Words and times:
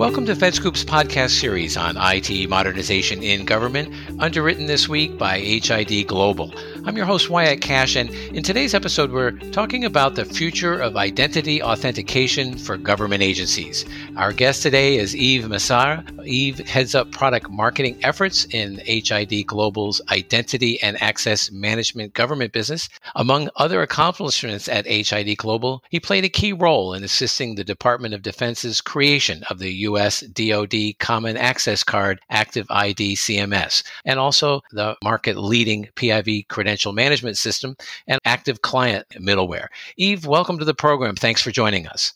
Welcome 0.00 0.24
to 0.26 0.34
FedScoop's 0.34 0.82
podcast 0.82 1.38
series 1.38 1.76
on 1.76 1.96
IT 1.98 2.48
modernization 2.48 3.22
in 3.22 3.44
government, 3.44 3.94
underwritten 4.18 4.64
this 4.64 4.88
week 4.88 5.18
by 5.18 5.38
HID 5.40 6.06
Global. 6.06 6.54
I'm 6.86 6.96
your 6.96 7.04
host, 7.04 7.28
Wyatt 7.28 7.60
Kash, 7.60 7.94
and 7.94 8.08
in 8.08 8.42
today's 8.42 8.74
episode, 8.74 9.12
we're 9.12 9.32
talking 9.52 9.84
about 9.84 10.14
the 10.14 10.24
future 10.24 10.80
of 10.80 10.96
identity 10.96 11.62
authentication 11.62 12.56
for 12.56 12.78
government 12.78 13.22
agencies. 13.22 13.84
Our 14.16 14.32
guest 14.32 14.62
today 14.62 14.96
is 14.96 15.14
Yves 15.14 15.46
Massart. 15.46 16.08
Yves 16.26 16.66
heads 16.66 16.94
up 16.94 17.12
product 17.12 17.50
marketing 17.50 17.98
efforts 18.02 18.46
in 18.46 18.80
HID 18.86 19.46
Global's 19.46 20.00
identity 20.10 20.80
and 20.82 21.00
access 21.02 21.50
management 21.50 22.14
government 22.14 22.54
business. 22.54 22.88
Among 23.14 23.50
other 23.56 23.82
accomplishments 23.82 24.66
at 24.66 24.86
HID 24.86 25.36
Global, 25.36 25.84
he 25.90 26.00
played 26.00 26.24
a 26.24 26.30
key 26.30 26.54
role 26.54 26.94
in 26.94 27.04
assisting 27.04 27.54
the 27.54 27.64
Department 27.64 28.14
of 28.14 28.22
Defense's 28.22 28.80
creation 28.80 29.44
of 29.50 29.58
the 29.58 29.72
U.S. 29.84 30.20
DoD 30.20 30.98
Common 30.98 31.36
Access 31.36 31.84
Card 31.84 32.20
ActivID 32.32 33.12
CMS, 33.12 33.82
and 34.06 34.18
also 34.18 34.62
the 34.72 34.96
market 35.04 35.36
leading 35.36 35.86
PIV 35.96 36.48
credential 36.48 36.69
management 36.92 37.36
system 37.38 37.76
and 38.06 38.20
ActivClient 38.26 39.04
middleware. 39.18 39.66
Yves, 39.96 40.26
welcome 40.26 40.58
to 40.58 40.64
the 40.64 40.74
program. 40.74 41.14
Thanks 41.14 41.42
for 41.42 41.50
joining 41.50 41.86
us. 41.86 42.12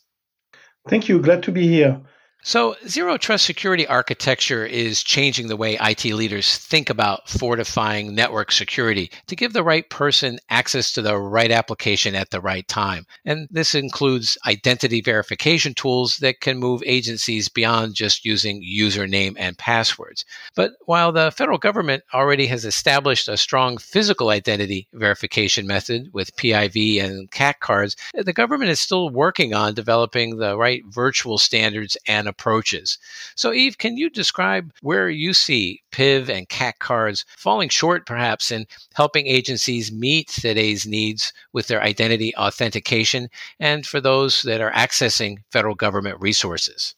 Thank 0.87 1.09
you. 1.09 1.21
Glad 1.21 1.43
to 1.43 1.51
be 1.51 1.67
here. 1.67 1.99
So, 2.47 2.75
zero 2.87 3.17
trust 3.17 3.43
security 3.43 3.87
architecture 3.87 4.63
is 4.63 5.01
changing 5.01 5.47
the 5.47 5.57
way 5.57 5.79
IT 5.81 6.05
leaders 6.05 6.59
think 6.59 6.91
about 6.91 7.27
fortifying 7.27 8.13
network 8.13 8.51
security 8.51 9.09
to 9.25 9.35
give 9.35 9.53
the 9.53 9.63
right 9.63 9.89
person 9.89 10.37
access 10.51 10.93
to 10.93 11.01
the 11.01 11.17
right 11.17 11.49
application 11.49 12.13
at 12.13 12.29
the 12.29 12.39
right 12.39 12.67
time. 12.67 13.07
And 13.25 13.47
this 13.49 13.73
includes 13.73 14.37
identity 14.45 15.01
verification 15.01 15.73
tools 15.73 16.17
that 16.17 16.39
can 16.39 16.59
move 16.59 16.83
agencies 16.85 17.49
beyond 17.49 17.95
just 17.95 18.25
using 18.25 18.61
username 18.63 19.33
and 19.39 19.57
passwords. 19.57 20.23
But 20.55 20.73
while 20.85 21.11
the 21.11 21.31
federal 21.31 21.57
government 21.57 22.03
already 22.13 22.45
has 22.45 22.63
established 22.63 23.27
a 23.27 23.37
strong 23.37 23.79
physical 23.79 24.29
identity 24.29 24.87
verification 24.93 25.65
method 25.65 26.11
with 26.13 26.35
PIV 26.35 27.03
and 27.03 27.31
CAC 27.31 27.59
cards, 27.59 27.95
the 28.13 28.33
government 28.33 28.69
is 28.69 28.79
still 28.79 29.09
working 29.09 29.55
on 29.55 29.73
developing 29.73 30.37
the 30.37 30.55
right 30.55 30.83
virtual 30.85 31.39
standards 31.39 31.97
and 32.05 32.34
approaches. 32.37 32.97
So, 33.35 33.51
Yves, 33.51 33.77
can 33.77 33.97
you 33.97 34.09
describe 34.09 34.71
where 34.81 35.09
you 35.09 35.33
see 35.33 35.81
PIV 35.91 36.29
and 36.29 36.49
CAC 36.49 36.79
cards 36.79 37.25
falling 37.37 37.69
short, 37.69 38.05
perhaps, 38.05 38.51
in 38.51 38.65
helping 38.93 39.27
agencies 39.27 39.91
meet 39.91 40.27
today's 40.27 40.85
needs 40.85 41.33
with 41.53 41.67
their 41.67 41.81
identity 41.81 42.35
authentication 42.35 43.29
and 43.59 43.85
for 43.85 44.01
those 44.01 44.43
that 44.43 44.61
are 44.61 44.71
accessing 44.71 45.37
federal 45.51 45.75
government 45.75 46.19
resources? 46.19 46.95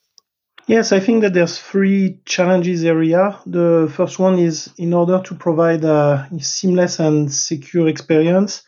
Yes, 0.66 0.92
I 0.92 1.00
think 1.00 1.22
that 1.22 1.34
there's 1.34 1.60
three 1.60 2.20
challenges 2.26 2.84
area. 2.84 3.40
The 3.46 3.90
first 3.96 4.20
one 4.20 4.38
is 4.38 4.70
in 4.78 4.94
order 4.94 5.22
to 5.24 5.36
provide 5.36 5.86
a 5.86 6.28
seamless 6.40 7.00
and 7.00 7.32
secure 7.32 7.88
experience, 7.88 8.64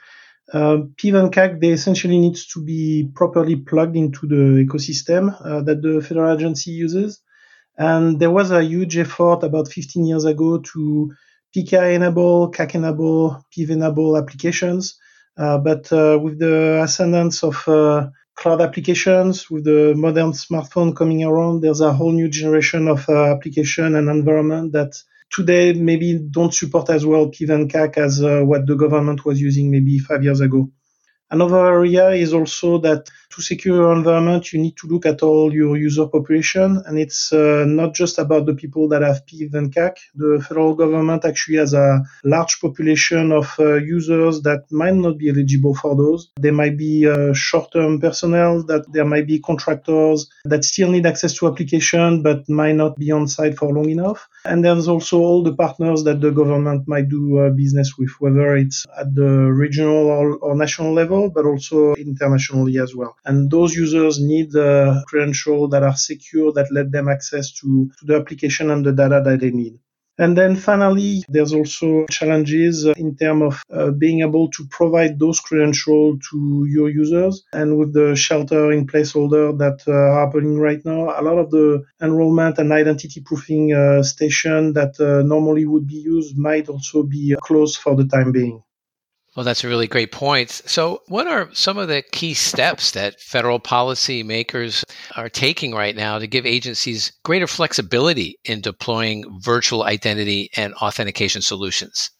uh, 0.53 0.77
PIV 0.97 1.19
and 1.19 1.31
CAC, 1.31 1.61
they 1.61 1.69
essentially 1.69 2.19
needs 2.19 2.47
to 2.47 2.63
be 2.63 3.09
properly 3.13 3.55
plugged 3.55 3.95
into 3.95 4.27
the 4.27 4.65
ecosystem 4.65 5.35
uh, 5.45 5.61
that 5.61 5.81
the 5.81 6.01
federal 6.01 6.35
agency 6.35 6.71
uses. 6.71 7.21
And 7.77 8.19
there 8.19 8.31
was 8.31 8.51
a 8.51 8.63
huge 8.63 8.97
effort 8.97 9.43
about 9.43 9.71
15 9.71 10.05
years 10.05 10.25
ago 10.25 10.59
to 10.73 11.13
PKI 11.55 11.95
enable, 11.95 12.51
CAC 12.51 12.75
enable, 12.75 13.43
PIV 13.55 13.69
enable 13.69 14.17
applications. 14.17 14.99
Uh, 15.37 15.57
but 15.57 15.91
uh, 15.93 16.19
with 16.21 16.39
the 16.39 16.81
ascendance 16.83 17.43
of 17.43 17.65
uh, 17.67 18.09
cloud 18.35 18.61
applications, 18.61 19.49
with 19.49 19.63
the 19.63 19.93
modern 19.95 20.31
smartphone 20.31 20.95
coming 20.95 21.23
around, 21.23 21.61
there's 21.61 21.81
a 21.81 21.93
whole 21.93 22.11
new 22.11 22.27
generation 22.27 22.87
of 22.87 23.07
uh, 23.07 23.33
application 23.33 23.95
and 23.95 24.09
environment 24.09 24.73
that 24.73 25.01
today 25.29 25.73
maybe 25.73 26.17
don't 26.17 26.53
support 26.53 26.89
as 26.89 27.05
well 27.05 27.27
PIV 27.29 27.97
as 27.97 28.23
uh, 28.23 28.41
what 28.41 28.65
the 28.67 28.75
government 28.75 29.25
was 29.25 29.39
using 29.39 29.71
maybe 29.71 29.99
five 29.99 30.23
years 30.23 30.41
ago. 30.41 30.69
Another 31.31 31.67
area 31.67 32.09
is 32.09 32.33
also 32.33 32.79
that 32.79 33.09
to 33.29 33.41
secure 33.43 33.75
your 33.75 33.93
environment, 33.93 34.51
you 34.51 34.59
need 34.59 34.75
to 34.77 34.87
look 34.87 35.05
at 35.05 35.21
all 35.21 35.53
your 35.53 35.77
user 35.77 36.07
population. 36.07 36.81
And 36.87 36.97
it's 36.97 37.31
uh, 37.31 37.65
not 37.67 37.93
just 37.93 38.17
about 38.17 38.47
the 38.47 38.55
people 38.55 38.87
that 38.89 39.03
have 39.03 39.25
PIV 39.27 39.53
and 39.53 39.73
CAC. 39.73 39.97
The 40.15 40.43
federal 40.47 40.73
government 40.73 41.25
actually 41.25 41.57
has 41.57 41.73
a 41.73 42.01
large 42.23 42.59
population 42.59 43.31
of 43.31 43.53
uh, 43.59 43.75
users 43.75 44.41
that 44.41 44.65
might 44.71 44.95
not 44.95 45.19
be 45.19 45.29
eligible 45.29 45.75
for 45.75 45.95
those. 45.95 46.31
There 46.37 46.51
might 46.51 46.77
be 46.77 47.07
uh, 47.07 47.33
short-term 47.33 48.01
personnel, 48.01 48.63
that 48.63 48.91
there 48.91 49.05
might 49.05 49.27
be 49.27 49.39
contractors 49.39 50.27
that 50.45 50.65
still 50.65 50.89
need 50.89 51.05
access 51.05 51.35
to 51.35 51.47
application, 51.47 52.23
but 52.23 52.49
might 52.49 52.75
not 52.75 52.97
be 52.97 53.11
on 53.11 53.27
site 53.27 53.55
for 53.55 53.71
long 53.71 53.89
enough. 53.89 54.27
And 54.45 54.65
there's 54.65 54.87
also 54.87 55.19
all 55.19 55.43
the 55.43 55.53
partners 55.53 56.03
that 56.05 56.21
the 56.21 56.31
government 56.31 56.87
might 56.87 57.09
do 57.09 57.37
uh, 57.37 57.49
business 57.51 57.95
with, 57.99 58.09
whether 58.19 58.55
it's 58.55 58.87
at 58.97 59.13
the 59.13 59.29
regional 59.63 60.07
or, 60.07 60.37
or 60.37 60.55
national 60.55 60.93
level 60.93 61.18
but 61.27 61.45
also 61.45 61.95
internationally 61.95 62.77
as 62.77 62.95
well. 62.95 63.17
And 63.25 63.51
those 63.51 63.75
users 63.75 64.21
need 64.21 64.55
a 64.55 65.03
credential 65.07 65.67
that 65.69 65.83
are 65.83 65.97
secure 65.97 66.53
that 66.53 66.71
let 66.71 66.91
them 66.91 67.09
access 67.09 67.51
to, 67.59 67.91
to 67.99 68.05
the 68.05 68.15
application 68.15 68.69
and 68.69 68.85
the 68.85 68.93
data 68.93 69.21
that 69.25 69.39
they 69.41 69.51
need. 69.51 69.79
And 70.19 70.37
then 70.37 70.57
finally, 70.57 71.23
there's 71.29 71.53
also 71.53 72.05
challenges 72.11 72.83
in 72.83 73.15
terms 73.15 73.43
of 73.43 73.63
uh, 73.73 73.91
being 73.91 74.19
able 74.19 74.49
to 74.49 74.67
provide 74.69 75.17
those 75.17 75.39
credentials 75.39 76.19
to 76.29 76.67
your 76.69 76.89
users. 76.89 77.45
And 77.53 77.77
with 77.77 77.93
the 77.93 78.17
shelter 78.17 78.73
in 78.73 78.85
place 78.85 79.15
order 79.15 79.53
that 79.53 79.79
uh, 79.87 79.93
are 79.93 80.25
happening 80.25 80.59
right 80.59 80.83
now, 80.83 81.17
a 81.17 81.23
lot 81.23 81.37
of 81.37 81.51
the 81.51 81.85
enrollment 82.01 82.57
and 82.57 82.73
identity 82.73 83.21
proofing 83.21 83.73
uh, 83.73 84.03
station 84.03 84.73
that 84.73 84.99
uh, 84.99 85.25
normally 85.25 85.65
would 85.65 85.87
be 85.87 86.01
used 86.15 86.37
might 86.37 86.67
also 86.67 87.03
be 87.03 87.37
closed 87.41 87.77
for 87.77 87.95
the 87.95 88.05
time 88.05 88.33
being. 88.33 88.61
Well, 89.35 89.43
that's 89.43 89.63
a 89.63 89.67
really 89.67 89.87
great 89.87 90.11
point. 90.11 90.51
So, 90.51 91.01
what 91.07 91.25
are 91.25 91.49
some 91.53 91.79
of 91.79 91.87
the 91.87 92.03
key 92.11 92.35
steps 92.35 92.91
that 92.91 93.19
federal 93.19 93.59
policymakers 93.59 94.83
are 95.15 95.29
taking 95.29 95.73
right 95.73 95.95
now 95.95 96.19
to 96.19 96.27
give 96.27 96.45
agencies 96.45 97.11
greater 97.23 97.47
flexibility 97.47 98.37
in 98.45 98.61
deploying 98.61 99.23
virtual 99.39 99.83
identity 99.83 100.51
and 100.55 100.75
authentication 100.75 101.41
solutions? 101.41 102.11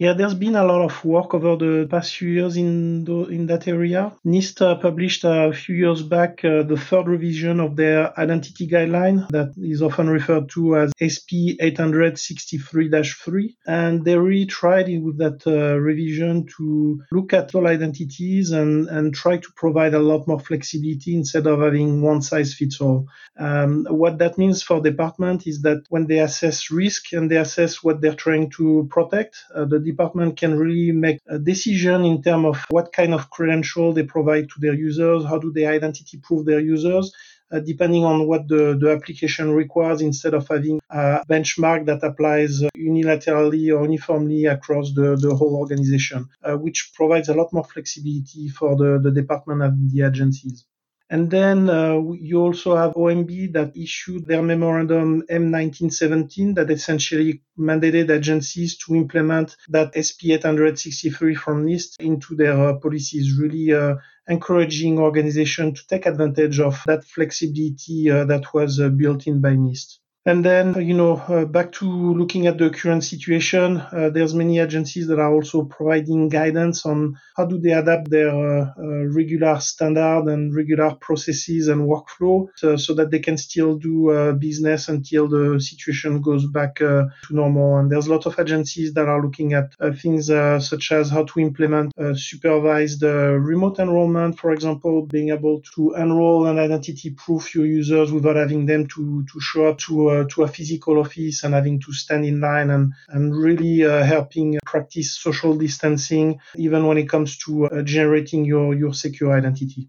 Yeah, 0.00 0.14
there's 0.14 0.32
been 0.32 0.56
a 0.56 0.64
lot 0.64 0.80
of 0.80 1.04
work 1.04 1.34
over 1.34 1.56
the 1.56 1.86
past 1.90 2.16
few 2.16 2.30
years 2.30 2.56
in 2.56 3.04
the, 3.04 3.26
in 3.26 3.44
that 3.48 3.68
area. 3.68 4.14
NIST 4.24 4.62
uh, 4.62 4.76
published 4.76 5.24
a 5.24 5.52
few 5.52 5.74
years 5.74 6.02
back 6.02 6.42
uh, 6.42 6.62
the 6.62 6.78
third 6.78 7.06
revision 7.06 7.60
of 7.60 7.76
their 7.76 8.18
identity 8.18 8.66
guideline 8.66 9.28
that 9.28 9.52
is 9.58 9.82
often 9.82 10.08
referred 10.08 10.48
to 10.54 10.78
as 10.78 10.94
SP 10.96 11.60
863-3, 11.60 13.54
and 13.66 14.02
they 14.02 14.16
really 14.16 14.46
tried 14.46 14.86
with 15.02 15.18
that 15.18 15.46
uh, 15.46 15.76
revision 15.78 16.46
to 16.56 17.02
look 17.12 17.34
at 17.34 17.54
all 17.54 17.66
identities 17.66 18.52
and 18.52 18.88
and 18.88 19.12
try 19.14 19.36
to 19.36 19.48
provide 19.54 19.92
a 19.92 19.98
lot 19.98 20.26
more 20.26 20.40
flexibility 20.40 21.14
instead 21.14 21.46
of 21.46 21.60
having 21.60 22.00
one 22.00 22.22
size 22.22 22.54
fits 22.54 22.80
all. 22.80 23.06
Um, 23.38 23.86
what 23.90 24.16
that 24.18 24.38
means 24.38 24.62
for 24.62 24.80
department 24.80 25.46
is 25.46 25.60
that 25.60 25.84
when 25.90 26.06
they 26.06 26.20
assess 26.20 26.70
risk 26.70 27.12
and 27.12 27.30
they 27.30 27.36
assess 27.36 27.82
what 27.82 28.00
they're 28.00 28.14
trying 28.14 28.48
to 28.52 28.88
protect, 28.90 29.36
uh, 29.54 29.66
the 29.66 29.89
department 29.90 30.36
can 30.36 30.52
really 30.58 30.92
make 30.92 31.18
a 31.28 31.38
decision 31.38 32.04
in 32.04 32.22
terms 32.22 32.46
of 32.52 32.56
what 32.70 32.92
kind 32.92 33.12
of 33.14 33.30
credential 33.30 33.92
they 33.92 34.04
provide 34.16 34.46
to 34.50 34.56
their 34.58 34.74
users, 34.74 35.24
how 35.24 35.38
do 35.38 35.52
they 35.52 35.66
identity 35.66 36.18
prove 36.26 36.44
their 36.46 36.60
users, 36.74 37.12
uh, 37.52 37.60
depending 37.60 38.04
on 38.04 38.26
what 38.26 38.46
the, 38.48 38.78
the 38.80 38.90
application 38.90 39.50
requires 39.52 40.00
instead 40.00 40.34
of 40.34 40.46
having 40.48 40.80
a 40.90 41.24
benchmark 41.28 41.86
that 41.86 42.02
applies 42.02 42.62
unilaterally 42.76 43.66
or 43.74 43.82
uniformly 43.82 44.46
across 44.46 44.92
the, 44.94 45.16
the 45.20 45.34
whole 45.34 45.56
organization, 45.56 46.28
uh, 46.44 46.56
which 46.56 46.92
provides 46.94 47.28
a 47.28 47.34
lot 47.34 47.52
more 47.52 47.64
flexibility 47.64 48.48
for 48.48 48.76
the, 48.76 49.00
the 49.02 49.10
department 49.10 49.62
and 49.62 49.90
the 49.90 50.02
agencies. 50.06 50.64
And 51.12 51.28
then 51.28 51.68
uh, 51.68 52.00
you 52.12 52.40
also 52.40 52.76
have 52.76 52.94
OMB 52.94 53.52
that 53.54 53.76
issued 53.76 54.26
their 54.26 54.42
memorandum 54.42 55.24
M1917 55.28 56.54
that 56.54 56.70
essentially 56.70 57.42
mandated 57.58 58.10
agencies 58.10 58.78
to 58.86 58.94
implement 58.94 59.56
that 59.70 59.90
SP 59.98 60.30
863 60.30 61.34
from 61.34 61.66
NIST 61.66 61.96
into 61.98 62.36
their 62.36 62.68
uh, 62.68 62.74
policies, 62.74 63.36
really 63.40 63.72
uh, 63.72 63.96
encouraging 64.28 65.00
organizations 65.00 65.80
to 65.80 65.86
take 65.88 66.06
advantage 66.06 66.60
of 66.60 66.80
that 66.86 67.04
flexibility 67.04 68.08
uh, 68.08 68.24
that 68.26 68.54
was 68.54 68.78
uh, 68.78 68.88
built 68.88 69.26
in 69.26 69.40
by 69.40 69.54
NIST. 69.54 69.98
And 70.26 70.44
then, 70.44 70.74
you 70.86 70.92
know, 70.92 71.16
uh, 71.16 71.46
back 71.46 71.72
to 71.72 71.86
looking 71.86 72.46
at 72.46 72.58
the 72.58 72.68
current 72.68 73.02
situation, 73.02 73.78
uh, 73.78 74.10
there's 74.10 74.34
many 74.34 74.58
agencies 74.58 75.06
that 75.06 75.18
are 75.18 75.32
also 75.32 75.64
providing 75.64 76.28
guidance 76.28 76.84
on 76.84 77.16
how 77.38 77.46
do 77.46 77.58
they 77.58 77.70
adapt 77.72 78.10
their 78.10 78.28
uh, 78.28 78.70
uh 78.76 79.06
regular 79.14 79.58
standard 79.60 80.24
and 80.26 80.54
regular 80.54 80.94
processes 80.96 81.68
and 81.68 81.88
workflow 81.88 82.46
so, 82.54 82.76
so 82.76 82.92
that 82.92 83.10
they 83.10 83.18
can 83.18 83.38
still 83.38 83.76
do 83.76 84.10
uh, 84.10 84.32
business 84.32 84.90
until 84.90 85.26
the 85.26 85.58
situation 85.58 86.20
goes 86.20 86.46
back 86.46 86.82
uh, 86.82 87.04
to 87.26 87.34
normal. 87.34 87.78
And 87.78 87.90
there's 87.90 88.06
a 88.06 88.14
lot 88.14 88.26
of 88.26 88.38
agencies 88.38 88.92
that 88.92 89.08
are 89.08 89.22
looking 89.22 89.54
at 89.54 89.72
things 90.02 90.26
such 90.26 90.92
as 90.92 91.08
how 91.08 91.24
to 91.24 91.40
implement 91.40 91.92
supervised 92.14 93.02
remote 93.02 93.78
enrollment, 93.78 94.38
for 94.38 94.52
example, 94.52 95.06
being 95.06 95.30
able 95.30 95.62
to 95.74 95.94
enroll 95.94 96.46
and 96.46 96.58
identity 96.58 97.10
proof 97.10 97.54
your 97.54 97.64
users 97.64 98.12
without 98.12 98.36
having 98.36 98.66
them 98.66 98.86
to, 98.88 99.24
to 99.32 99.40
show 99.40 99.66
up 99.66 99.78
to 99.78 100.09
uh, 100.10 100.24
to 100.30 100.42
a 100.42 100.48
physical 100.48 100.98
office 100.98 101.44
and 101.44 101.54
having 101.54 101.80
to 101.80 101.92
stand 101.92 102.24
in 102.24 102.40
line 102.40 102.70
and, 102.70 102.92
and 103.08 103.34
really 103.34 103.84
uh, 103.84 104.02
helping 104.04 104.58
practice 104.64 105.18
social 105.18 105.56
distancing, 105.56 106.38
even 106.56 106.86
when 106.86 106.98
it 106.98 107.08
comes 107.08 107.38
to 107.38 107.66
uh, 107.66 107.82
generating 107.82 108.44
your, 108.44 108.74
your 108.74 108.94
secure 108.94 109.32
identity. 109.32 109.88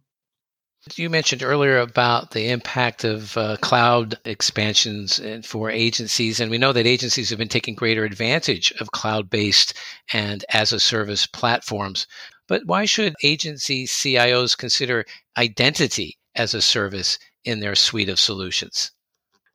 You 0.95 1.11
mentioned 1.11 1.43
earlier 1.43 1.77
about 1.77 2.31
the 2.31 2.49
impact 2.49 3.03
of 3.03 3.37
uh, 3.37 3.57
cloud 3.57 4.17
expansions 4.25 5.21
for 5.45 5.69
agencies, 5.69 6.39
and 6.39 6.49
we 6.49 6.57
know 6.57 6.73
that 6.73 6.87
agencies 6.87 7.29
have 7.29 7.37
been 7.37 7.47
taking 7.47 7.75
greater 7.75 8.03
advantage 8.03 8.71
of 8.79 8.91
cloud 8.91 9.29
based 9.29 9.75
and 10.11 10.43
as 10.49 10.73
a 10.73 10.79
service 10.79 11.27
platforms. 11.27 12.07
But 12.47 12.65
why 12.65 12.85
should 12.85 13.13
agency 13.21 13.85
CIOs 13.85 14.57
consider 14.57 15.05
identity 15.37 16.17
as 16.33 16.55
a 16.55 16.61
service 16.63 17.19
in 17.45 17.59
their 17.59 17.75
suite 17.75 18.09
of 18.09 18.19
solutions? 18.19 18.91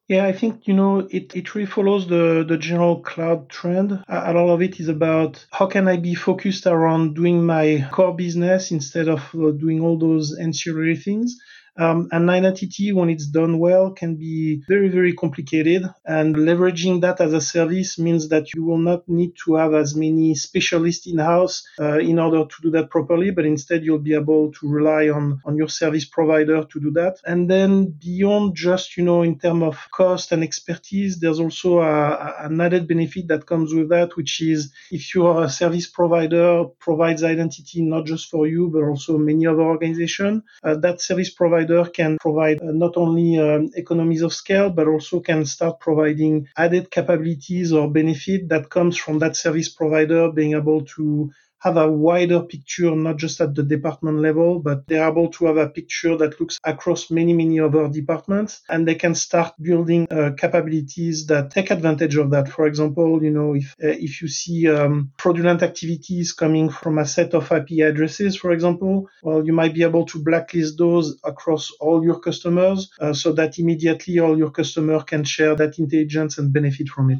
Yeah, 0.08 0.24
I 0.24 0.32
think, 0.32 0.68
you 0.68 0.74
know, 0.74 1.00
it, 1.10 1.34
it 1.34 1.54
really 1.54 1.66
follows 1.66 2.06
the, 2.06 2.44
the 2.46 2.56
general 2.58 3.00
cloud 3.02 3.48
trend. 3.48 3.90
A, 4.08 4.32
lot 4.32 4.50
of 4.54 4.62
it 4.62 4.78
is 4.78 4.86
about 4.88 5.44
how 5.50 5.66
can 5.66 5.88
I 5.88 5.96
be 5.96 6.14
focused 6.14 6.66
around 6.66 7.14
doing 7.16 7.44
my 7.44 7.88
core 7.90 8.14
business 8.14 8.70
instead 8.70 9.08
of 9.08 9.20
uh, 9.34 9.50
doing 9.50 9.80
all 9.80 9.98
those 9.98 10.36
ancillary 10.38 10.96
things. 10.96 11.36
Um, 11.78 12.08
an 12.12 12.28
identity, 12.30 12.92
when 12.92 13.10
it's 13.10 13.26
done 13.26 13.58
well, 13.58 13.90
can 13.90 14.16
be 14.16 14.62
very, 14.68 14.88
very 14.88 15.12
complicated. 15.12 15.82
And 16.04 16.34
leveraging 16.34 17.00
that 17.02 17.20
as 17.20 17.32
a 17.32 17.40
service 17.40 17.98
means 17.98 18.28
that 18.28 18.54
you 18.54 18.64
will 18.64 18.78
not 18.78 19.08
need 19.08 19.34
to 19.44 19.56
have 19.56 19.74
as 19.74 19.94
many 19.94 20.34
specialists 20.34 21.06
in 21.06 21.18
house 21.18 21.66
uh, 21.80 21.98
in 21.98 22.18
order 22.18 22.44
to 22.44 22.62
do 22.62 22.70
that 22.70 22.90
properly, 22.90 23.30
but 23.30 23.44
instead 23.44 23.84
you'll 23.84 23.98
be 23.98 24.14
able 24.14 24.52
to 24.52 24.68
rely 24.68 25.08
on, 25.08 25.40
on 25.44 25.56
your 25.56 25.68
service 25.68 26.04
provider 26.04 26.64
to 26.64 26.80
do 26.80 26.90
that. 26.92 27.18
And 27.24 27.50
then 27.50 27.90
beyond 27.90 28.54
just, 28.54 28.96
you 28.96 29.04
know, 29.04 29.22
in 29.22 29.38
terms 29.38 29.62
of 29.62 29.78
cost 29.90 30.32
and 30.32 30.42
expertise, 30.42 31.18
there's 31.20 31.40
also 31.40 31.80
a, 31.80 32.10
a, 32.10 32.46
an 32.46 32.60
added 32.60 32.88
benefit 32.88 33.28
that 33.28 33.46
comes 33.46 33.74
with 33.74 33.88
that, 33.90 34.16
which 34.16 34.40
is 34.40 34.72
if 34.90 35.14
your 35.14 35.48
service 35.48 35.86
provider 35.86 36.64
provides 36.78 37.22
identity 37.22 37.82
not 37.82 38.06
just 38.06 38.30
for 38.30 38.46
you, 38.46 38.70
but 38.72 38.82
also 38.82 39.18
many 39.18 39.46
other 39.46 39.62
organizations, 39.62 40.42
uh, 40.62 40.74
that 40.76 41.00
service 41.00 41.30
provider 41.30 41.65
provider 41.66 41.90
can 41.90 42.18
provide 42.18 42.60
uh, 42.60 42.72
not 42.72 42.96
only 42.96 43.38
um, 43.38 43.70
economies 43.74 44.22
of 44.22 44.32
scale, 44.32 44.70
but 44.70 44.86
also 44.86 45.20
can 45.20 45.44
start 45.44 45.80
providing 45.80 46.46
added 46.56 46.90
capabilities 46.90 47.72
or 47.72 47.90
benefit 47.90 48.48
that 48.48 48.70
comes 48.70 48.96
from 48.96 49.18
that 49.18 49.36
service 49.36 49.68
provider 49.68 50.30
being 50.30 50.54
able 50.54 50.84
to 50.84 51.30
have 51.60 51.76
a 51.76 51.90
wider 51.90 52.40
picture, 52.40 52.94
not 52.94 53.16
just 53.16 53.40
at 53.40 53.54
the 53.54 53.62
department 53.62 54.18
level, 54.20 54.60
but 54.60 54.86
they're 54.86 55.08
able 55.08 55.28
to 55.30 55.46
have 55.46 55.56
a 55.56 55.68
picture 55.68 56.16
that 56.16 56.40
looks 56.40 56.58
across 56.64 57.10
many, 57.10 57.32
many 57.32 57.60
other 57.60 57.88
departments 57.88 58.62
and 58.68 58.86
they 58.86 58.94
can 58.94 59.14
start 59.14 59.54
building 59.60 60.06
uh, 60.10 60.30
capabilities 60.36 61.26
that 61.26 61.50
take 61.50 61.70
advantage 61.70 62.16
of 62.16 62.30
that. 62.30 62.48
For 62.48 62.66
example, 62.66 63.22
you 63.22 63.30
know, 63.30 63.54
if, 63.54 63.74
uh, 63.82 63.88
if 63.88 64.22
you 64.22 64.28
see 64.28 64.68
um, 64.68 65.12
fraudulent 65.18 65.62
activities 65.62 66.32
coming 66.32 66.70
from 66.70 66.98
a 66.98 67.06
set 67.06 67.34
of 67.34 67.50
IP 67.50 67.80
addresses, 67.82 68.36
for 68.36 68.52
example, 68.52 69.08
well, 69.22 69.44
you 69.44 69.52
might 69.52 69.74
be 69.74 69.82
able 69.82 70.04
to 70.06 70.22
blacklist 70.22 70.78
those 70.78 71.18
across 71.24 71.70
all 71.80 72.04
your 72.04 72.20
customers 72.20 72.90
uh, 73.00 73.12
so 73.12 73.32
that 73.32 73.58
immediately 73.58 74.18
all 74.18 74.36
your 74.36 74.50
customer 74.50 75.02
can 75.02 75.24
share 75.24 75.54
that 75.56 75.78
intelligence 75.78 76.38
and 76.38 76.52
benefit 76.52 76.88
from 76.88 77.10
it. 77.10 77.18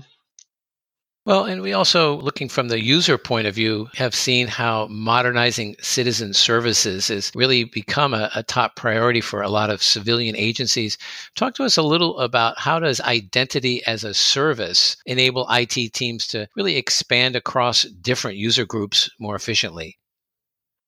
Well, 1.27 1.47
and 1.47 1.61
we 1.61 1.73
also, 1.73 2.21
looking 2.21 2.49
from 2.49 2.69
the 2.69 2.81
user 2.81 3.19
point 3.19 3.49
of 3.49 3.55
view, 3.57 3.89
have 3.97 4.15
seen 4.15 4.47
how 4.47 4.87
modernizing 4.87 5.75
citizen 5.81 6.33
services 6.33 7.09
has 7.09 7.33
really 7.35 7.65
become 7.65 8.15
a, 8.15 8.31
a, 8.37 8.45
top 8.45 8.77
priority 8.77 9.21
for 9.21 9.43
a 9.43 9.49
lot 9.49 9.69
of 9.69 9.83
civilian 9.83 10.37
agencies. 10.37 10.97
Talk 11.35 11.57
to 11.57 11.65
us 11.65 11.77
a 11.77 11.83
little 11.83 12.21
about 12.21 12.61
how 12.61 12.79
does 12.79 13.01
identity 13.01 13.85
as 13.89 14.05
a 14.05 14.15
service 14.15 14.97
enable 15.05 15.49
IT 15.51 15.93
teams 15.95 16.29
to 16.29 16.47
really 16.55 16.77
expand 16.77 17.35
across 17.35 17.83
different 17.83 18.37
user 18.37 18.65
groups 18.65 19.11
more 19.19 19.35
efficiently? 19.35 19.99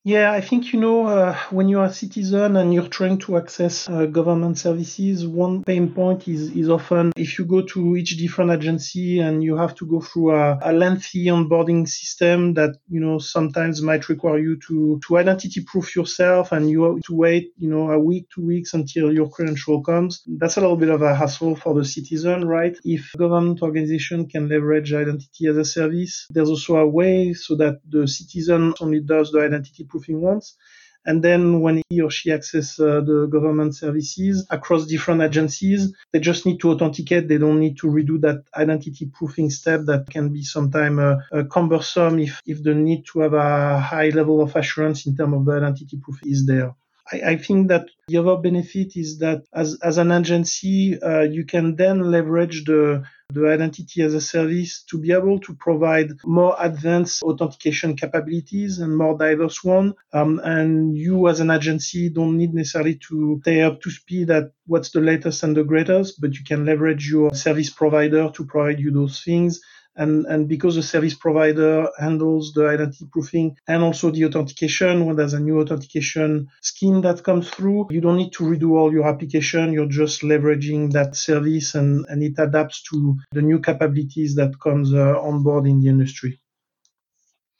Yeah, 0.09 0.33
I 0.33 0.41
think 0.41 0.73
you 0.73 0.81
know 0.81 1.07
uh, 1.07 1.37
when 1.51 1.69
you're 1.69 1.85
a 1.85 1.93
citizen 1.93 2.57
and 2.57 2.73
you're 2.73 2.89
trying 2.89 3.19
to 3.19 3.37
access 3.37 3.87
uh, 3.91 4.07
government 4.07 4.57
services, 4.57 5.27
one 5.27 5.65
pain 5.65 5.93
point 5.93 6.27
is 6.27 6.51
is 6.57 6.71
often 6.71 7.13
if 7.15 7.39
you 7.39 7.45
go 7.45 7.61
to 7.61 7.95
each 7.95 8.17
different 8.17 8.51
agency 8.51 9.19
and 9.19 9.45
you 9.45 9.55
have 9.59 9.75
to 9.75 9.85
go 9.85 10.01
through 10.01 10.35
a, 10.35 10.59
a 10.63 10.73
lengthy 10.73 11.27
onboarding 11.27 11.87
system 11.87 12.55
that 12.55 12.79
you 12.89 13.01
know 13.01 13.19
sometimes 13.19 13.83
might 13.83 14.09
require 14.09 14.39
you 14.39 14.57
to 14.69 14.99
to 15.07 15.19
identity 15.19 15.61
proof 15.63 15.95
yourself 15.95 16.53
and 16.53 16.71
you 16.71 16.85
have 16.85 17.03
to 17.03 17.15
wait 17.15 17.53
you 17.59 17.69
know 17.69 17.91
a 17.91 17.99
week, 17.99 18.31
two 18.35 18.47
weeks 18.47 18.73
until 18.73 19.13
your 19.13 19.29
credential 19.29 19.83
comes. 19.83 20.23
That's 20.27 20.57
a 20.57 20.63
little 20.63 20.79
bit 20.79 20.89
of 20.89 21.03
a 21.03 21.15
hassle 21.15 21.55
for 21.55 21.75
the 21.75 21.85
citizen, 21.85 22.49
right? 22.49 22.75
If 22.83 23.13
government 23.19 23.61
organization 23.61 24.27
can 24.27 24.49
leverage 24.49 24.91
identity 24.95 25.49
as 25.49 25.59
a 25.59 25.67
service, 25.67 26.27
there's 26.31 26.49
also 26.49 26.77
a 26.77 26.87
way 26.87 27.35
so 27.35 27.57
that 27.57 27.83
the 27.87 28.09
citizen 28.09 28.73
only 28.81 29.01
does 29.01 29.33
the 29.33 29.41
identity 29.41 29.85
proofing 29.99 30.21
once. 30.21 30.57
And 31.05 31.23
then 31.23 31.61
when 31.61 31.81
he 31.89 32.03
or 32.03 32.11
she 32.11 32.31
access 32.33 32.79
uh, 32.79 33.01
the 33.01 33.29
government 33.31 33.75
services 33.75 34.47
across 34.51 34.87
different 34.87 35.23
agencies, 35.23 35.95
they 36.13 36.21
just 36.21 36.45
need 36.45 36.61
to 36.61 36.73
authenticate. 36.73 37.29
They 37.29 37.39
don't 37.39 37.61
need 37.61 37.79
to 37.79 37.87
redo 37.87 38.21
that 38.21 38.45
identity 38.55 39.11
proofing 39.15 39.51
step 39.51 39.83
that 39.87 40.11
can 40.11 40.33
be 40.33 40.43
sometimes 40.43 40.99
uh, 40.99 41.17
uh, 41.33 41.45
cumbersome 41.45 42.19
if, 42.19 42.43
if 42.47 42.63
the 42.63 42.75
need 42.75 43.07
to 43.13 43.21
have 43.21 43.33
a 43.33 43.81
high 43.81 44.11
level 44.11 44.43
of 44.43 44.55
assurance 44.55 45.07
in 45.07 45.17
terms 45.17 45.35
of 45.35 45.45
the 45.47 45.53
identity 45.53 45.97
proof 45.97 46.19
is 46.25 46.47
there. 46.47 46.75
I, 47.11 47.17
I 47.33 47.37
think 47.37 47.69
that 47.69 47.87
the 48.09 48.19
other 48.19 48.37
benefit 48.37 48.97
is 48.97 49.19
that 49.21 49.45
as, 49.55 49.79
as 49.83 49.97
an 49.99 50.13
agency, 50.13 51.01
uh, 51.01 51.23
you 51.23 51.45
can 51.47 51.77
then 51.77 52.11
leverage 52.11 52.65
the 52.65 53.05
the 53.31 53.47
identity 53.47 54.01
as 54.01 54.15
a 54.15 54.23
service 54.23 54.83
to 54.85 54.97
be 54.97 55.13
able 55.13 55.39
to 55.39 55.53
provide 55.55 56.11
more 56.25 56.57
advanced 56.59 57.23
authentication 57.23 57.95
capabilities 57.95 58.79
and 58.79 58.97
more 58.97 59.19
diverse 59.19 59.63
one. 59.63 59.95
Um, 60.15 60.41
and 60.43 60.97
you 60.97 61.29
as 61.29 61.41
an 61.41 61.51
agency 61.51 62.09
don't 62.09 62.39
need 62.39 62.55
necessarily 62.55 62.95
to 63.09 63.39
stay 63.43 63.61
up 63.61 63.83
to 63.83 63.91
speed 63.91 64.31
at 64.31 64.53
what's 64.67 64.93
the 64.93 65.01
latest 65.01 65.43
and 65.43 65.55
the 65.55 65.63
greatest, 65.63 66.19
but 66.23 66.33
you 66.33 66.43
can 66.43 66.65
leverage 66.65 67.11
your 67.11 67.35
service 67.35 67.69
provider 67.69 68.31
to 68.31 68.47
provide 68.47 68.81
you 68.81 68.91
those 68.91 69.23
things 69.23 69.61
and, 69.99 70.27
and 70.27 70.49
because 70.49 70.77
the 70.77 70.83
service 70.83 71.15
provider 71.15 71.89
handles 71.99 72.53
the 72.53 72.67
identity 72.69 73.07
proofing 73.13 73.57
and 73.67 73.83
also 73.83 74.11
the 74.11 74.25
authentication, 74.25 75.05
when 75.05 75.17
there's 75.17 75.35
a 75.35 75.41
new 75.41 75.61
authentication 75.61 76.49
scheme 76.63 77.01
that 77.03 77.25
comes 77.25 77.51
through, 77.51 77.89
you 77.91 78.01
don't 78.01 78.17
need 78.17 78.33
to 78.33 78.45
redo 78.45 78.79
all 78.79 78.93
your 78.93 79.07
application. 79.07 79.73
You're 79.73 79.87
just 79.87 80.23
leveraging 80.23 80.93
that 80.93 81.17
service 81.17 81.75
and, 81.75 82.07
and 82.09 82.23
it 82.23 82.35
adapts 82.39 82.83
to 82.91 83.17
the 83.33 83.43
new 83.43 83.61
capabilities 83.61 84.37
that 84.37 84.61
comes 84.61 84.95
uh, 84.95 85.19
on 85.21 85.43
board 85.43 85.67
in 85.67 85.81
the 85.81 85.89
industry. 85.89 86.41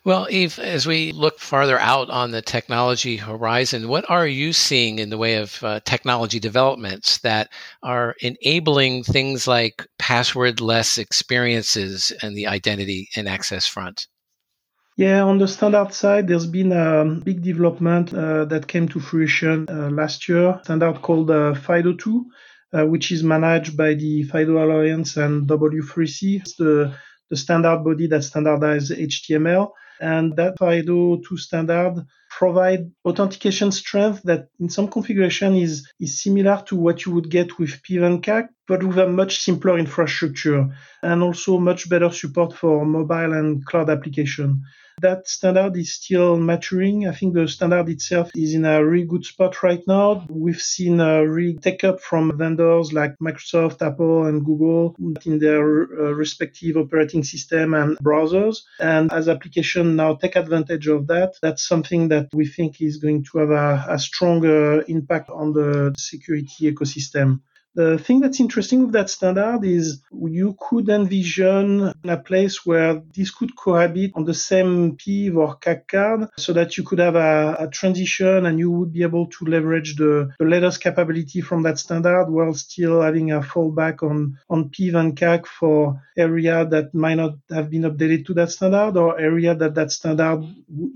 Well, 0.05 0.27
Yves, 0.31 0.59
as 0.59 0.87
we 0.87 1.13
look 1.13 1.39
farther 1.41 1.79
out 1.79 2.09
on 2.09 2.31
the 2.31 2.41
technology 2.41 3.17
horizon, 3.17 3.89
what 3.89 4.09
are 4.09 4.27
you 4.27 4.53
seeing 4.53 5.01
in 5.01 5.11
the 5.11 5.19
way 5.19 5.35
of 5.35 5.63
uh, 5.63 5.81
technology 5.85 6.39
developments 6.39 7.19
that 7.19 7.51
are 7.83 8.15
enabling 8.21 9.03
things 9.03 9.47
like 9.47 9.87
password-less 9.99 10.99
experiences 10.99 12.13
and 12.23 12.37
the 12.37 12.47
identity 12.47 13.09
and 13.17 13.29
access 13.29 13.67
front? 13.67 14.07
Yeah, 14.97 15.23
on 15.23 15.39
the 15.39 15.47
standard 15.47 15.93
side, 15.93 16.27
there's 16.27 16.47
been 16.47 16.73
a 16.73 17.05
big 17.05 17.43
development 17.43 18.15
uh, 18.15 18.47
that 18.47 18.67
came 18.67 18.89
to 18.89 19.01
fruition 19.01 19.67
uh, 19.69 19.91
last 19.91 20.29
year, 20.29 20.59
standard 20.63 21.03
called 21.03 21.31
uh, 21.31 21.55
FIDO2, 21.55 22.25
uh, 22.73 22.87
which 22.87 23.13
is 23.13 23.23
managed 23.23 23.77
by 23.77 23.95
the 23.95 24.23
FIDO 24.25 24.65
Alliance 24.65 25.17
and 25.17 25.47
W3C. 25.49 26.41
It's 26.41 26.55
the, 26.55 26.95
the 27.31 27.37
standard 27.37 27.85
body 27.85 28.07
that 28.07 28.23
standardizes 28.23 28.91
HTML. 28.91 29.71
And 30.01 30.37
that 30.37 30.57
FIDO2 30.59 31.39
standard 31.39 32.07
provide 32.39 32.89
authentication 33.05 33.73
strength 33.73 34.23
that 34.23 34.49
in 34.61 34.69
some 34.69 34.87
configuration 34.87 35.57
is, 35.57 35.91
is 35.99 36.23
similar 36.23 36.63
to 36.65 36.77
what 36.77 37.05
you 37.05 37.11
would 37.11 37.29
get 37.29 37.59
with 37.59 37.83
PIV 37.83 38.07
and 38.07 38.23
CAC, 38.23 38.49
but 38.69 38.85
with 38.85 38.97
a 38.97 39.09
much 39.09 39.41
simpler 39.41 39.77
infrastructure 39.77 40.69
and 41.03 41.21
also 41.21 41.59
much 41.59 41.91
better 41.91 42.11
support 42.11 42.53
for 42.53 42.85
mobile 42.87 43.33
and 43.33 43.67
cloud 43.67 43.91
application. 43.91 44.63
That 45.01 45.29
standard 45.29 45.77
is 45.77 45.95
still 45.95 46.37
maturing. 46.37 47.07
I 47.07 47.13
think 47.13 47.35
the 47.35 47.47
standard 47.47 47.89
itself 47.89 48.31
is 48.35 48.55
in 48.55 48.65
a 48.65 48.85
really 48.85 49.07
good 49.07 49.25
spot 49.25 49.63
right 49.63 49.83
now. 49.87 50.27
We've 50.29 50.61
seen 50.61 51.01
a 51.01 51.27
real 51.27 51.57
take 51.61 51.85
up 51.85 52.01
from 52.01 52.37
vendors 52.37 52.93
like 52.93 53.15
Microsoft, 53.23 53.81
Apple, 53.81 54.27
and 54.27 54.45
Google 54.45 54.97
in 55.25 55.39
their 55.39 55.63
uh, 55.83 56.13
respective 56.15 56.77
operating 56.77 57.23
system 57.23 57.75
and 57.75 57.97
browsers. 57.99 58.63
And 58.81 59.13
as 59.13 59.29
applications 59.29 59.97
now 59.97 60.15
take 60.17 60.35
advantage 60.35 60.89
of 60.89 61.07
that, 61.07 61.35
that's 61.43 61.67
something 61.67 62.09
that 62.09 62.28
we 62.35 62.47
think 62.47 62.81
is 62.81 62.99
going 62.99 63.25
to 63.25 63.39
have 63.39 63.51
a, 63.51 63.87
a 63.91 63.99
stronger 63.99 64.83
impact 64.89 65.31
on 65.31 65.53
the 65.53 65.95
security 65.99 66.73
ecosystem. 66.73 67.41
The 67.79 67.97
thing 67.97 68.19
that's 68.19 68.41
interesting 68.41 68.81
with 68.83 68.93
that 68.95 69.09
standard 69.09 69.61
is 69.63 70.03
you 70.11 70.57
could 70.59 70.89
envision 70.89 71.93
a 72.03 72.17
place 72.17 72.67
where 72.67 73.01
this 73.15 73.31
could 73.31 73.55
cohabit 73.55 74.11
on 74.17 74.25
the 74.25 74.35
same 74.35 74.97
PIV 74.97 75.37
or 75.37 75.57
CAC 75.59 75.87
card 75.87 76.29
so 76.37 76.53
that 76.55 76.77
you 76.77 76.83
could 76.83 76.99
have 76.99 77.15
a, 77.15 77.57
a 77.61 77.69
transition 77.69 78.47
and 78.47 78.59
you 78.59 78.69
would 78.73 78.93
be 78.93 79.05
able 79.05 79.27
to 79.27 79.45
leverage 79.45 79.95
the, 79.95 80.29
the 80.41 80.45
latest 80.45 80.81
capability 80.81 81.41
from 81.41 81.63
that 81.63 81.79
standard 81.79 82.29
while 82.29 82.53
still 82.53 83.01
having 83.01 83.31
a 83.31 83.43
fallback 83.43 84.03
on, 84.03 84.37
on 84.51 84.71
PIV 84.71 84.95
and 84.99 85.17
CAC 85.17 85.47
for 85.47 86.03
area 86.17 86.67
that 86.67 86.93
might 86.93 87.15
not 87.15 87.37
have 87.49 87.71
been 87.71 87.83
updated 87.83 88.27
to 88.27 88.35
that 88.35 88.51
standard 88.51 88.97
or 88.97 89.21
area 89.21 89.55
that 89.55 89.77
that 89.77 89.93
standard 89.93 90.43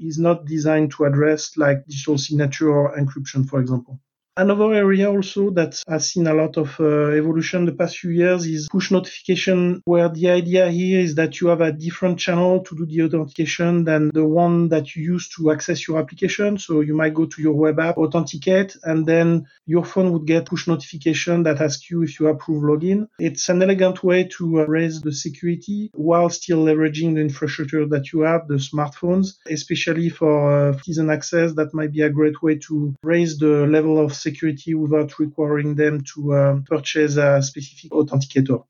is 0.00 0.18
not 0.18 0.46
designed 0.46 0.90
to 0.90 1.04
address 1.04 1.56
like 1.56 1.86
digital 1.86 2.18
signature 2.18 2.72
or 2.72 2.98
encryption, 2.98 3.48
for 3.48 3.60
example. 3.60 4.00
Another 4.34 4.72
area 4.72 5.10
also 5.10 5.50
that 5.50 5.82
has 5.86 6.10
seen 6.10 6.26
a 6.26 6.32
lot 6.32 6.56
of 6.56 6.74
uh, 6.80 7.10
evolution 7.10 7.66
the 7.66 7.72
past 7.72 7.98
few 7.98 8.12
years 8.12 8.46
is 8.46 8.66
push 8.72 8.90
notification, 8.90 9.82
where 9.84 10.08
the 10.08 10.30
idea 10.30 10.70
here 10.70 11.00
is 11.00 11.16
that 11.16 11.38
you 11.38 11.48
have 11.48 11.60
a 11.60 11.70
different 11.70 12.18
channel 12.18 12.60
to 12.60 12.74
do 12.74 12.86
the 12.86 13.02
authentication 13.02 13.84
than 13.84 14.10
the 14.14 14.24
one 14.24 14.70
that 14.70 14.96
you 14.96 15.02
use 15.04 15.28
to 15.28 15.50
access 15.50 15.86
your 15.86 15.98
application. 15.98 16.56
So 16.56 16.80
you 16.80 16.94
might 16.94 17.12
go 17.12 17.26
to 17.26 17.42
your 17.42 17.52
web 17.52 17.78
app, 17.78 17.98
authenticate, 17.98 18.74
and 18.84 19.04
then 19.04 19.48
your 19.66 19.84
phone 19.84 20.12
would 20.12 20.26
get 20.26 20.46
push 20.46 20.66
notification 20.66 21.42
that 21.42 21.60
asks 21.60 21.90
you 21.90 22.02
if 22.02 22.18
you 22.18 22.28
approve 22.28 22.62
login. 22.62 23.08
It's 23.18 23.50
an 23.50 23.62
elegant 23.62 24.02
way 24.02 24.30
to 24.38 24.60
uh, 24.60 24.64
raise 24.64 25.02
the 25.02 25.12
security 25.12 25.90
while 25.92 26.30
still 26.30 26.64
leveraging 26.64 27.16
the 27.16 27.20
infrastructure 27.20 27.84
that 27.88 28.14
you 28.14 28.20
have, 28.20 28.48
the 28.48 28.54
smartphones, 28.54 29.34
especially 29.46 30.08
for 30.08 30.70
uh, 30.70 30.72
citizen 30.78 31.10
access. 31.10 31.52
That 31.52 31.74
might 31.74 31.92
be 31.92 32.00
a 32.00 32.08
great 32.08 32.42
way 32.42 32.56
to 32.68 32.94
raise 33.02 33.36
the 33.36 33.66
level 33.66 34.02
of 34.02 34.21
security 34.22 34.74
without 34.74 35.18
requiring 35.18 35.74
them 35.74 36.02
to 36.14 36.34
um, 36.36 36.64
purchase 36.64 37.16
a 37.16 37.42
specific 37.42 37.90
authenticator. 37.90 38.64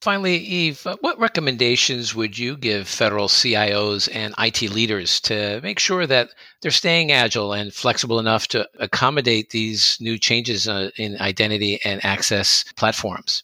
Finally, 0.00 0.38
Yves, 0.68 0.86
uh, 0.86 0.96
what 1.00 1.18
recommendations 1.18 2.14
would 2.14 2.38
you 2.38 2.56
give 2.56 2.86
federal 2.86 3.26
CIOs 3.26 4.08
and 4.14 4.32
IT 4.38 4.70
leaders 4.70 5.20
to 5.22 5.60
make 5.62 5.80
sure 5.80 6.06
that 6.06 6.30
they're 6.62 6.70
staying 6.70 7.10
agile 7.10 7.52
and 7.52 7.74
flexible 7.74 8.20
enough 8.20 8.46
to 8.46 8.68
accommodate 8.78 9.50
these 9.50 9.98
new 10.00 10.16
changes 10.16 10.68
uh, 10.68 10.90
in 10.96 11.20
identity 11.20 11.80
and 11.84 12.04
access 12.04 12.64
platforms? 12.76 13.42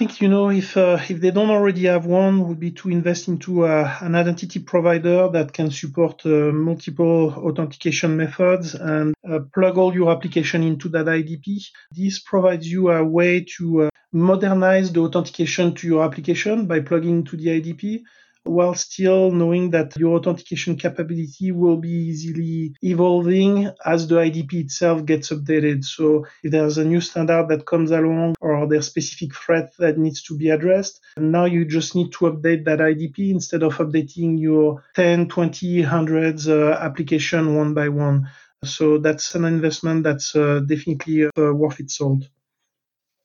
Think 0.00 0.22
you 0.22 0.28
know 0.28 0.48
if 0.48 0.78
uh, 0.78 0.98
if 1.10 1.20
they 1.20 1.30
don't 1.30 1.50
already 1.50 1.84
have 1.84 2.06
one, 2.06 2.48
would 2.48 2.58
be 2.58 2.70
to 2.70 2.88
invest 2.88 3.28
into 3.28 3.66
uh, 3.66 3.98
an 4.00 4.14
identity 4.14 4.58
provider 4.58 5.28
that 5.28 5.52
can 5.52 5.70
support 5.70 6.24
uh, 6.24 6.50
multiple 6.70 7.34
authentication 7.48 8.16
methods 8.16 8.74
and 8.74 9.14
uh, 9.30 9.40
plug 9.54 9.76
all 9.76 9.92
your 9.92 10.10
application 10.10 10.62
into 10.62 10.88
that 10.88 11.04
IDP. 11.04 11.66
This 11.94 12.18
provides 12.18 12.66
you 12.66 12.90
a 12.90 13.04
way 13.04 13.44
to 13.58 13.82
uh, 13.82 13.90
modernize 14.10 14.90
the 14.90 15.00
authentication 15.00 15.74
to 15.74 15.86
your 15.86 16.02
application 16.02 16.66
by 16.66 16.80
plugging 16.80 17.16
into 17.18 17.36
the 17.36 17.48
IDP 17.60 18.02
while 18.44 18.74
still 18.74 19.30
knowing 19.30 19.70
that 19.70 19.96
your 19.96 20.16
authentication 20.18 20.76
capability 20.76 21.52
will 21.52 21.76
be 21.76 21.90
easily 21.90 22.74
evolving 22.82 23.70
as 23.84 24.08
the 24.08 24.16
IDP 24.16 24.54
itself 24.54 25.04
gets 25.04 25.30
updated. 25.30 25.84
So 25.84 26.26
if 26.42 26.50
there's 26.50 26.78
a 26.78 26.84
new 26.84 27.00
standard 27.00 27.48
that 27.48 27.66
comes 27.66 27.90
along 27.90 28.34
or 28.40 28.66
there's 28.66 28.86
specific 28.86 29.34
threat 29.34 29.72
that 29.78 29.98
needs 29.98 30.22
to 30.24 30.36
be 30.36 30.50
addressed, 30.50 31.00
now 31.16 31.44
you 31.44 31.64
just 31.64 31.94
need 31.94 32.12
to 32.12 32.30
update 32.30 32.64
that 32.64 32.80
IDP 32.80 33.30
instead 33.30 33.62
of 33.62 33.76
updating 33.76 34.40
your 34.40 34.82
10, 34.94 35.28
20, 35.28 35.82
hundreds 35.82 36.48
uh, 36.48 36.78
application 36.80 37.56
one 37.56 37.74
by 37.74 37.88
one. 37.88 38.28
So 38.64 38.98
that's 38.98 39.34
an 39.34 39.44
investment 39.44 40.04
that's 40.04 40.36
uh, 40.36 40.60
definitely 40.66 41.24
uh, 41.24 41.52
worth 41.54 41.80
its 41.80 41.96
salt. 41.96 42.24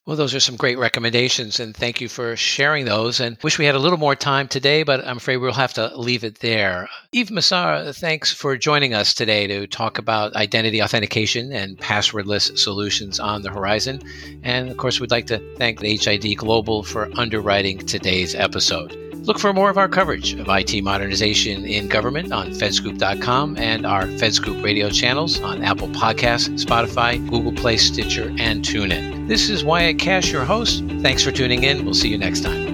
Well, 0.05 0.17
those 0.17 0.35
are 0.35 0.39
some 0.39 0.55
great 0.55 0.77
recommendations, 0.77 1.59
and 1.59 1.75
thank 1.75 1.99
you 1.99 2.07
for 2.07 2.35
sharing 2.35 2.85
those. 2.85 3.19
And 3.19 3.37
wish 3.41 3.57
we 3.57 3.65
had 3.65 3.73
a 3.73 3.79
little 3.79 3.97
more 3.97 4.15
time 4.15 4.47
today, 4.47 4.83
but 4.83 5.03
I'm 5.03 5.17
afraid 5.17 5.37
we'll 5.37 5.51
have 5.53 5.73
to 5.73 5.97
leave 5.97 6.23
it 6.23 6.41
there. 6.41 6.87
Yves 7.11 7.31
Massart, 7.31 7.95
thanks 7.95 8.31
for 8.31 8.55
joining 8.55 8.93
us 8.93 9.15
today 9.15 9.47
to 9.47 9.65
talk 9.65 9.97
about 9.97 10.35
identity 10.35 10.79
authentication 10.79 11.51
and 11.51 11.79
passwordless 11.79 12.55
solutions 12.55 13.19
on 13.19 13.41
the 13.41 13.49
horizon. 13.49 13.99
And 14.43 14.69
of 14.69 14.77
course, 14.77 14.99
we'd 14.99 15.09
like 15.09 15.25
to 15.27 15.39
thank 15.57 15.81
HID 15.81 16.37
Global 16.37 16.83
for 16.83 17.09
underwriting 17.17 17.79
today's 17.79 18.35
episode. 18.35 19.04
Look 19.25 19.39
for 19.39 19.53
more 19.53 19.71
of 19.71 19.77
our 19.77 19.87
coverage 19.87 20.33
of 20.33 20.47
IT 20.47 20.83
modernization 20.83 21.65
in 21.65 21.87
government 21.87 22.31
on 22.31 22.51
fedscoop.com 22.51 23.57
and 23.57 23.83
our 23.83 24.03
FedScoop 24.03 24.63
radio 24.63 24.89
channels 24.89 25.39
on 25.41 25.63
Apple 25.63 25.87
Podcasts, 25.87 26.63
Spotify, 26.63 27.17
Google 27.27 27.53
Play, 27.53 27.77
Stitcher, 27.77 28.31
and 28.37 28.63
TuneIn. 28.63 29.27
This 29.27 29.49
is 29.49 29.63
Wyatt 29.63 29.97
Kash, 29.97 30.31
your 30.31 30.45
host. 30.45 30.83
Thanks 31.01 31.23
for 31.23 31.31
tuning 31.31 31.63
in. 31.63 31.85
We'll 31.85 31.95
see 31.95 32.09
you 32.09 32.19
next 32.19 32.41
time. 32.41 32.64